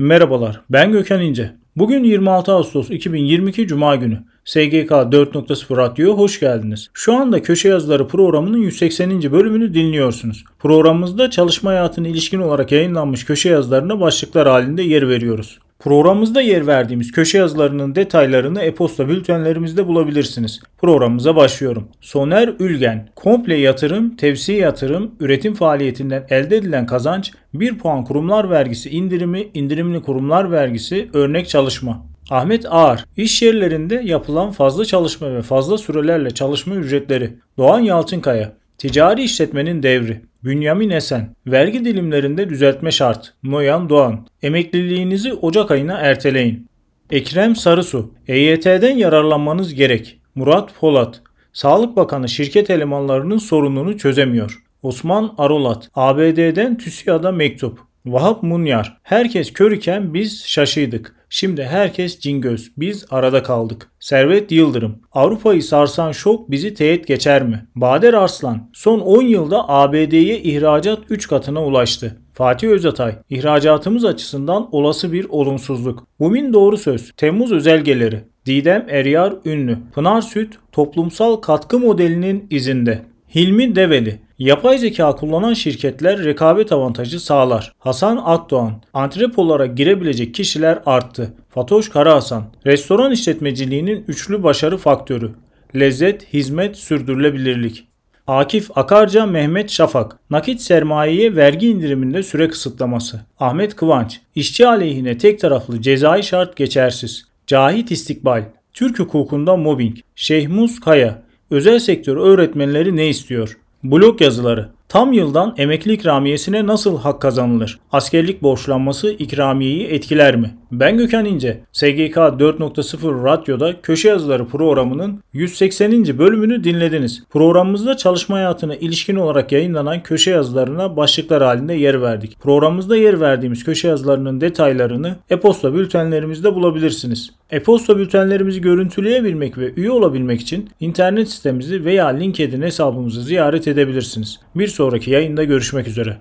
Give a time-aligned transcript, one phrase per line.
[0.00, 1.50] Merhabalar, ben Gökhan İnce.
[1.76, 4.18] Bugün 26 Ağustos 2022 Cuma günü.
[4.44, 6.88] SGK 4.0 Radyo'ya hoş geldiniz.
[6.94, 9.32] Şu anda Köşe Yazıları programının 180.
[9.32, 10.44] bölümünü dinliyorsunuz.
[10.58, 15.58] Programımızda çalışma hayatına ilişkin olarak yayınlanmış köşe yazılarına başlıklar halinde yer veriyoruz.
[15.78, 20.60] Programımızda yer verdiğimiz köşe yazılarının detaylarını e-posta bültenlerimizde bulabilirsiniz.
[20.78, 21.88] Programımıza başlıyorum.
[22.00, 28.90] Soner Ülgen, komple yatırım, tevsi yatırım, üretim faaliyetinden elde edilen kazanç, 1 puan kurumlar vergisi
[28.90, 32.06] indirimi, indirimli kurumlar vergisi, örnek çalışma.
[32.30, 37.30] Ahmet Ağar, iş yerlerinde yapılan fazla çalışma ve fazla sürelerle çalışma ücretleri.
[37.58, 40.20] Doğan Yalçınkaya, ticari işletmenin devri.
[40.44, 43.34] Bünyamin Esen, vergi dilimlerinde düzeltme şart.
[43.42, 46.68] Noyan Doğan, emekliliğinizi Ocak ayına erteleyin.
[47.10, 50.20] Ekrem Sarısu, EYT'den yararlanmanız gerek.
[50.34, 54.62] Murat Polat, Sağlık Bakanı şirket elemanlarının sorununu çözemiyor.
[54.82, 57.87] Osman Arolat, ABD'den TÜSİAD'a mektup.
[58.06, 61.14] Vahap Munyar, herkes kör iken biz şaşıydık.
[61.30, 63.90] Şimdi herkes cingöz, biz arada kaldık.
[64.00, 67.66] Servet Yıldırım, Avrupa'yı sarsan şok bizi teğet geçer mi?
[67.74, 72.16] Bader Arslan, son 10 yılda ABD'ye ihracat 3 katına ulaştı.
[72.32, 76.06] Fatih Özatay, ihracatımız açısından olası bir olumsuzluk.
[76.20, 78.20] Bumin Doğru Söz, Temmuz özelgeleri.
[78.46, 83.02] Didem Eryar Ünlü, Pınar Süt, toplumsal katkı modelinin izinde.
[83.34, 87.72] Hilmi Develi, Yapay zeka kullanan şirketler rekabet avantajı sağlar.
[87.78, 91.34] Hasan Akdoğan, antrepolara girebilecek kişiler arttı.
[91.48, 95.30] Fatoş Karahasan, restoran işletmeciliğinin üçlü başarı faktörü.
[95.76, 97.88] Lezzet, hizmet, sürdürülebilirlik.
[98.26, 103.20] Akif Akarca Mehmet Şafak, nakit sermayeye vergi indiriminde süre kısıtlaması.
[103.40, 107.24] Ahmet Kıvanç, işçi aleyhine tek taraflı cezai şart geçersiz.
[107.46, 109.96] Cahit İstikbal, Türk hukukunda mobbing.
[110.14, 113.58] Şehmuz Kaya, özel sektör öğretmenleri ne istiyor?
[113.84, 114.68] Blog yazıları.
[114.88, 117.78] Tam yıldan emekli ikramiyesine nasıl hak kazanılır?
[117.92, 120.54] Askerlik borçlanması ikramiyeyi etkiler mi?
[120.72, 121.60] Ben Gökhan İnce.
[121.72, 126.18] SGK 4.0 Radyo'da Köşe Yazıları programının 180.
[126.18, 127.22] bölümünü dinlediniz.
[127.30, 132.40] Programımızda çalışma hayatına ilişkin olarak yayınlanan köşe yazılarına başlıklar halinde yer verdik.
[132.40, 137.30] Programımızda yer verdiğimiz köşe yazılarının detaylarını e-posta bültenlerimizde bulabilirsiniz.
[137.50, 144.40] E-posta bültenlerimizi görüntüleyebilmek ve üye olabilmek için internet sitemizi veya LinkedIn hesabımızı ziyaret edebilirsiniz.
[144.54, 146.16] Bir sonraki yayında görüşmek üzere.